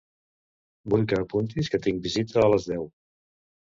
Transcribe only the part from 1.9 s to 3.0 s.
visita a les deu.